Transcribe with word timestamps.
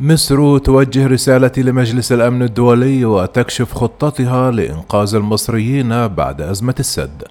مصر 0.00 0.58
توجه 0.58 1.06
رسالة 1.06 1.52
لمجلس 1.56 2.12
الأمن 2.12 2.42
الدولي 2.42 3.04
وتكشف 3.04 3.72
خطتها 3.74 4.50
لإنقاذ 4.50 5.14
المصريين 5.14 6.08
بعد 6.08 6.40
أزمة 6.40 6.74
السد. 6.80 7.22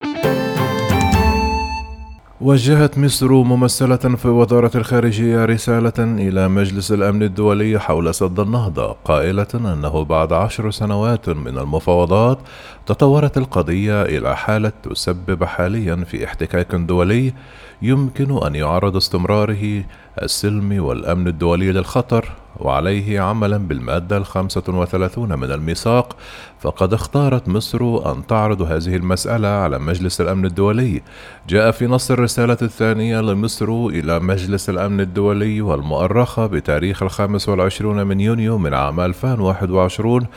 وجهت 2.41 2.97
مصر 2.97 3.31
ممثلة 3.31 3.95
في 3.95 4.27
وزارة 4.27 4.71
الخارجية 4.75 5.45
رسالة 5.45 5.93
إلى 5.99 6.47
مجلس 6.47 6.91
الأمن 6.91 7.23
الدولي 7.23 7.79
حول 7.79 8.15
سد 8.15 8.39
النهضة 8.39 8.95
قائلة 9.05 9.47
أنه 9.55 10.03
بعد 10.03 10.33
عشر 10.33 10.71
سنوات 10.71 11.29
من 11.29 11.57
المفاوضات 11.57 12.39
تطورت 12.85 13.37
القضية 13.37 14.01
إلى 14.01 14.35
حالة 14.37 14.71
تسبب 14.83 15.43
حاليا 15.43 15.95
في 15.95 16.25
احتكاك 16.25 16.75
دولي 16.75 17.33
يمكن 17.81 18.45
أن 18.45 18.55
يعرض 18.55 18.95
استمراره 18.95 19.83
السلم 20.21 20.83
والأمن 20.83 21.27
الدولي 21.27 21.71
للخطر 21.71 22.31
وعليه 22.59 23.19
عملا 23.19 23.57
بالمادة 23.57 24.17
الخامسة 24.17 24.63
وثلاثون 24.67 25.39
من 25.39 25.51
الميثاق 25.51 26.15
فقد 26.59 26.93
اختارت 26.93 27.47
مصر 27.47 28.11
أن 28.11 28.27
تعرض 28.27 28.61
هذه 28.61 28.95
المسألة 28.95 29.47
على 29.47 29.79
مجلس 29.79 30.21
الأمن 30.21 30.45
الدولي. 30.45 31.01
جاء 31.49 31.71
في 31.71 31.87
نص 31.87 32.11
الرسالة 32.11 32.57
الثانية 32.61 33.21
لمصر 33.21 33.85
إلى 33.85 34.19
مجلس 34.19 34.69
الأمن 34.69 35.01
الدولي 35.01 35.61
والمؤرخة 35.61 36.45
بتاريخ 36.45 37.03
الخامس 37.03 37.49
والعشرون 37.49 38.07
من 38.07 38.19
يونيو 38.19 38.57
من 38.57 38.73
عام 38.73 38.99
2021 38.99 40.27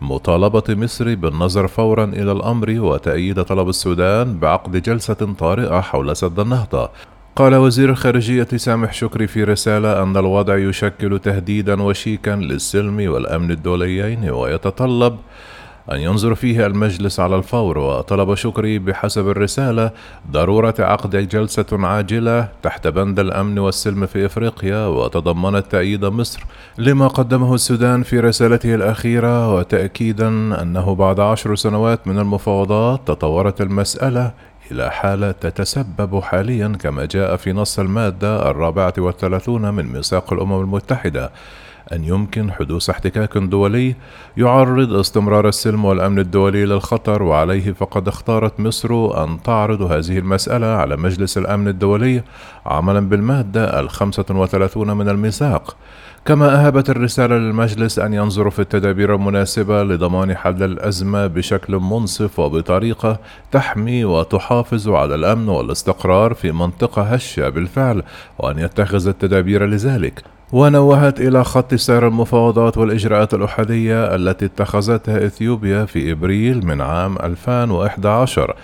مطالبة 0.00 0.64
مصر 0.68 1.14
بالنظر 1.14 1.68
فورا 1.68 2.04
إلى 2.04 2.32
الأمر 2.32 2.80
وتأييد 2.80 3.42
طلب 3.42 3.68
السودان 3.68 4.38
بعقد 4.38 4.76
جلسة 4.82 5.34
طارئة 5.38 5.80
حول 5.80 6.16
سد 6.16 6.40
النهضة. 6.40 6.90
قال 7.36 7.54
وزير 7.54 7.90
الخارجية 7.90 8.48
سامح 8.56 8.92
شكري 8.92 9.26
في 9.26 9.44
رسالة 9.44 10.02
أن 10.02 10.16
الوضع 10.16 10.56
يشكل 10.56 11.18
تهديدا 11.18 11.82
وشيكا 11.82 12.30
للسلم 12.30 13.10
والأمن 13.12 13.50
الدوليين 13.50 14.30
ويتطلب 14.30 15.16
أن 15.92 16.00
ينظر 16.00 16.34
فيه 16.34 16.66
المجلس 16.66 17.20
على 17.20 17.36
الفور. 17.36 17.78
وطلب 17.78 18.34
شكري 18.34 18.78
بحسب 18.78 19.28
الرسالة 19.28 19.90
ضرورة 20.30 20.74
عقد 20.78 21.16
جلسة 21.28 21.66
عاجلة 21.72 22.48
تحت 22.62 22.86
بند 22.86 23.20
الأمن 23.20 23.58
والسلم 23.58 24.06
في 24.06 24.26
إفريقيا. 24.26 24.86
وتضمنت 24.86 25.66
تأييد 25.70 26.04
مصر 26.04 26.44
لما 26.78 27.08
قدمه 27.08 27.54
السودان 27.54 28.02
في 28.02 28.20
رسالته 28.20 28.74
الأخيرة 28.74 29.54
وتأكيدا 29.54 30.28
أنه 30.62 30.94
بعد 30.94 31.20
عشر 31.20 31.54
سنوات 31.54 32.08
من 32.08 32.18
المفاوضات 32.18 33.00
تطورت 33.06 33.60
المسألة 33.60 34.32
إلى 34.70 34.90
حالة 34.90 35.32
تتسبب 35.32 36.20
حاليا 36.22 36.76
كما 36.80 37.04
جاء 37.04 37.36
في 37.36 37.52
نص 37.52 37.78
المادة 37.78 38.50
الرابعة 38.50 38.94
والثلاثون 38.98 39.74
من 39.74 39.92
ميثاق 39.92 40.32
الأمم 40.32 40.60
المتحدة. 40.60 41.30
أن 41.92 42.04
يمكن 42.04 42.52
حدوث 42.52 42.90
احتكاك 42.90 43.38
دولي 43.38 43.94
يعرض 44.36 44.92
استمرار 44.92 45.48
السلم 45.48 45.84
والأمن 45.84 46.18
الدولي 46.18 46.64
للخطر 46.64 47.22
وعليه 47.22 47.72
فقد 47.72 48.08
اختارت 48.08 48.60
مصر 48.60 49.24
أن 49.24 49.42
تعرض 49.42 49.82
هذه 49.82 50.18
المسألة 50.18 50.66
على 50.66 50.96
مجلس 50.96 51.38
الأمن 51.38 51.68
الدولي 51.68 52.22
عملا 52.66 53.00
بالمادة 53.00 53.80
الخمسة 53.80 54.24
وثلاثون 54.30 54.96
من 54.96 55.08
الميثاق. 55.08 55.76
كما 56.24 56.66
أهبت 56.66 56.90
الرسالة 56.90 57.36
للمجلس 57.36 57.98
أن 57.98 58.14
ينظر 58.14 58.50
في 58.50 58.58
التدابير 58.58 59.14
المناسبة 59.14 59.82
لضمان 59.82 60.36
حل 60.36 60.62
الأزمة 60.62 61.26
بشكل 61.26 61.76
منصف 61.76 62.38
وبطريقة 62.38 63.18
تحمي 63.52 64.04
وتحافظ 64.04 64.88
على 64.88 65.14
الأمن 65.14 65.48
والاستقرار 65.48 66.34
في 66.34 66.52
منطقة 66.52 67.02
هشة 67.02 67.48
بالفعل 67.48 68.02
وأن 68.38 68.58
يتخذ 68.58 69.08
التدابير 69.08 69.66
لذلك. 69.66 70.35
ونوهت 70.52 71.20
إلى 71.20 71.44
خط 71.44 71.74
سير 71.74 72.08
المفاوضات 72.08 72.78
والإجراءات 72.78 73.34
الأحادية 73.34 74.14
التي 74.14 74.44
اتخذتها 74.44 75.26
إثيوبيا 75.26 75.84
في 75.84 76.12
إبريل 76.12 76.66
من 76.66 76.80
عام 76.80 77.16
2011 77.16 78.56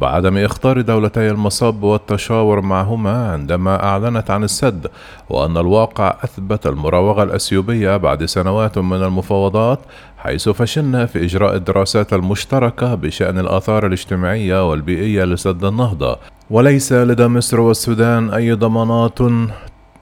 بعدم 0.00 0.38
إخطار 0.38 0.80
دولتي 0.80 1.30
المصب 1.30 1.82
والتشاور 1.82 2.60
معهما 2.60 3.32
عندما 3.32 3.84
أعلنت 3.84 4.30
عن 4.30 4.44
السد 4.44 4.86
وأن 5.30 5.56
الواقع 5.56 6.16
أثبت 6.24 6.66
المراوغة 6.66 7.22
الأثيوبية 7.22 7.96
بعد 7.96 8.24
سنوات 8.24 8.78
من 8.78 9.02
المفاوضات 9.02 9.78
حيث 10.18 10.48
فشلنا 10.48 11.06
في 11.06 11.24
إجراء 11.24 11.54
الدراسات 11.56 12.12
المشتركة 12.12 12.94
بشأن 12.94 13.38
الآثار 13.38 13.86
الاجتماعية 13.86 14.70
والبيئية 14.70 15.24
لسد 15.24 15.64
النهضة. 15.64 16.18
وليس 16.50 16.92
لدى 16.92 17.26
مصر 17.26 17.60
والسودان 17.60 18.30
أي 18.30 18.52
ضمانات 18.52 19.18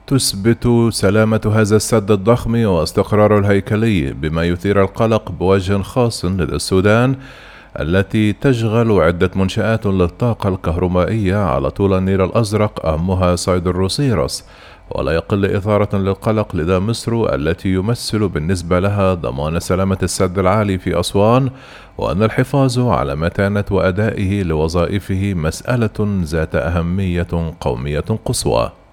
تثبت 0.07 0.93
سلامة 0.93 1.51
هذا 1.55 1.75
السد 1.75 2.11
الضخم 2.11 2.65
واستقراره 2.65 3.39
الهيكلي 3.39 4.13
بما 4.13 4.43
يثير 4.43 4.81
القلق 4.81 5.31
بوجه 5.31 5.81
خاص 5.81 6.25
لدى 6.25 6.55
السودان 6.55 7.15
التي 7.79 8.33
تشغل 8.33 8.91
عدة 8.91 9.31
منشآت 9.35 9.85
للطاقة 9.85 10.49
الكهرومائية 10.49 11.35
على 11.35 11.69
طول 11.71 11.93
النيل 11.93 12.21
الأزرق 12.21 12.85
أهمها 12.85 13.35
صيد 13.35 13.67
الروسيروس 13.67 14.43
ولا 14.91 15.11
يقل 15.11 15.45
إثارة 15.45 15.97
للقلق 15.97 16.55
لدى 16.55 16.79
مصر 16.79 17.35
التي 17.35 17.69
يمثل 17.69 18.27
بالنسبة 18.27 18.79
لها 18.79 19.13
ضمان 19.13 19.59
سلامة 19.59 19.97
السد 20.03 20.39
العالي 20.39 20.77
في 20.77 20.99
أسوان 20.99 21.49
وأن 21.97 22.23
الحفاظ 22.23 22.79
على 22.79 23.15
متانة 23.15 23.65
وأدائه 23.71 24.43
لوظائفه 24.43 25.33
مسألة 25.33 26.21
ذات 26.23 26.55
أهمية 26.55 27.55
قومية 27.61 28.05
قصوى. 28.25 28.84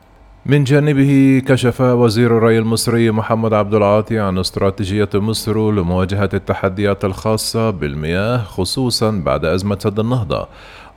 من 0.47 0.64
جانبه 0.64 1.42
كشف 1.47 1.80
وزير 1.80 2.38
الري 2.38 2.58
المصري 2.58 3.10
محمد 3.10 3.53
عبد 3.53 3.75
العاطي 3.75 4.19
عن 4.19 4.38
استراتيجية 4.38 5.08
مصر 5.14 5.72
لمواجهة 5.72 6.30
التحديات 6.34 7.04
الخاصة 7.04 7.70
بالمياه 7.70 8.38
خصوصا 8.38 9.10
بعد 9.10 9.44
أزمة 9.44 9.78
سد 9.81 9.98
النهضة. 9.98 10.48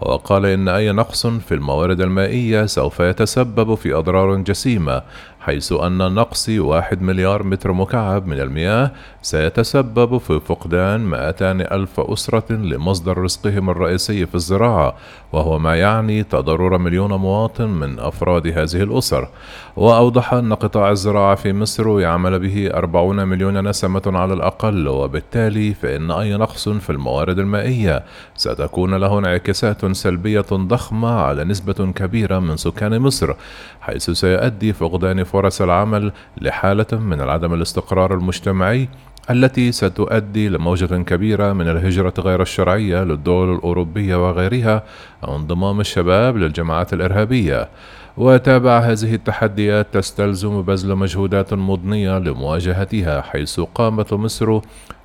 وقال 0.01 0.45
إن 0.45 0.67
أي 0.67 0.91
نقص 0.91 1.27
في 1.27 1.53
الموارد 1.53 2.01
المائية 2.01 2.65
سوف 2.65 2.99
يتسبب 2.99 3.75
في 3.75 3.93
أضرار 3.93 4.35
جسيمة. 4.35 5.01
حيث 5.45 5.71
أن 5.73 5.97
نقص 5.97 6.49
واحد 6.49 7.01
مليار 7.01 7.43
متر 7.43 7.71
مكعب 7.71 8.27
من 8.27 8.39
المياه 8.39 8.91
سيتسبب 9.21 10.17
في 10.17 10.39
فقدان 10.39 11.05
200 11.05 11.51
ألف 11.51 11.99
أسرة 11.99 12.53
لمصدر 12.53 13.17
رزقهم 13.17 13.69
الرئيسي 13.69 14.25
في 14.25 14.35
الزراعة 14.35 14.95
وهو 15.33 15.59
ما 15.59 15.75
يعني 15.75 16.23
تضرر 16.23 16.77
مليون 16.77 17.13
مواطن 17.13 17.67
من 17.67 17.99
أفراد 17.99 18.47
هذه 18.47 18.83
الأسر. 18.83 19.27
وأوضح 19.75 20.33
أن 20.33 20.53
قطاع 20.53 20.91
الزراعة 20.91 21.35
في 21.35 21.53
مصر 21.53 21.99
يعمل 21.99 22.39
به 22.39 22.69
40 22.73 23.27
مليون 23.27 23.67
نسمة 23.67 24.01
على 24.05 24.33
الأقل 24.33 24.87
وبالتالي 24.87 25.73
فإن 25.73 26.11
أي 26.11 26.33
نقص 26.33 26.69
في 26.69 26.89
الموارد 26.89 27.39
المائية 27.39 28.03
ستكون 28.35 28.93
له 28.93 29.19
انعكاسات 29.19 29.85
سلبية 29.85 30.45
ضخمة 30.51 31.09
على 31.09 31.43
نسبة 31.43 31.91
كبيرة 31.91 32.39
من 32.39 32.57
سكان 32.57 32.99
مصر 32.99 33.33
حيث 33.81 34.09
سيؤدي 34.09 34.73
فقدان 34.73 35.23
فرص 35.35 35.61
العمل 35.61 36.11
لحالة 36.41 36.87
من 36.91 37.21
عدم 37.21 37.53
الاستقرار 37.53 38.13
المجتمعي 38.13 38.89
التي 39.29 39.71
ستؤدي 39.71 40.49
لموجة 40.49 41.03
كبيرة 41.03 41.53
من 41.53 41.69
الهجرة 41.69 42.13
غير 42.19 42.41
الشرعية 42.41 43.03
للدول 43.03 43.55
الأوروبية 43.55 44.27
وغيرها 44.27 44.83
أو 45.23 45.35
انضمام 45.35 45.79
الشباب 45.79 46.37
للجماعات 46.37 46.93
الإرهابية. 46.93 47.69
وتابع 48.17 48.79
هذه 48.79 49.13
التحديات 49.15 49.87
تستلزم 49.93 50.61
بذل 50.61 50.95
مجهودات 50.95 51.53
مضنية 51.53 52.19
لمواجهتها 52.19 53.21
حيث 53.21 53.59
قامت 53.59 54.13
مصر 54.13 54.59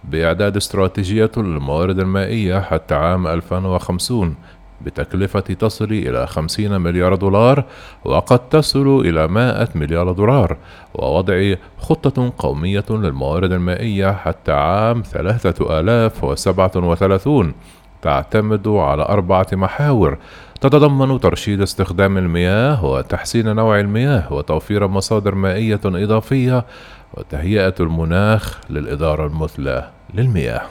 بإعداد 0.05 0.57
استراتيجية 0.57 1.31
للموارد 1.37 1.99
المائية 1.99 2.61
حتى 2.61 2.95
عام 2.95 3.27
2050 3.27 4.35
بتكلفة 4.85 5.41
تصل 5.41 5.85
إلى 5.85 6.27
50 6.27 6.81
مليار 6.81 7.15
دولار 7.15 7.65
وقد 8.05 8.49
تصل 8.49 9.01
إلى 9.01 9.29
100 9.29 9.69
مليار 9.75 10.13
دولار 10.13 10.57
ووضع 10.95 11.55
خطة 11.79 12.33
قومية 12.39 12.85
للموارد 12.91 13.53
المائية 13.53 14.13
حتى 14.13 14.53
عام 14.53 15.03
3037 15.03 17.55
تعتمد 18.03 18.69
على 18.69 19.03
أربعة 19.03 19.47
محاور. 19.53 20.19
تتضمن 20.61 21.21
ترشيد 21.21 21.61
استخدام 21.61 22.19
المياه 22.19 22.85
وتحسين 22.85 23.57
نوع 23.57 23.81
المياه 23.81 24.33
وتوفير 24.33 24.89
مصادر 24.89 25.35
مائية 25.35 25.81
إضافية 25.85 26.65
وتهيئة 27.15 27.75
المناخ 27.81 28.61
للإدارة 28.71 29.27
المثلى 29.27 29.89
للمياه. 30.15 30.63